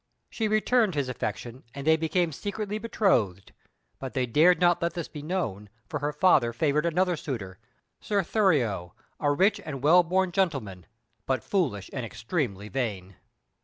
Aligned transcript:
She 0.31 0.47
returned 0.47 0.95
his 0.95 1.09
affection, 1.09 1.61
and 1.75 1.85
they 1.85 1.95
became 1.95 2.31
secretly 2.31 2.79
betrothed, 2.79 3.51
but 3.99 4.15
they 4.15 4.25
dared 4.25 4.59
not 4.59 4.81
let 4.81 4.95
this 4.95 5.07
be 5.07 5.21
known, 5.21 5.69
for 5.87 5.99
her 5.99 6.11
father 6.11 6.53
favoured 6.53 6.87
another 6.87 7.15
suitor, 7.15 7.59
Sir 7.99 8.23
Thurio, 8.23 8.95
a 9.19 9.31
rich 9.31 9.59
and 9.63 9.83
well 9.83 10.01
born 10.01 10.31
gentleman, 10.31 10.87
but 11.27 11.43
foolish 11.43 11.87
and 11.93 12.03
extremely 12.03 12.67
vain. 12.67 13.15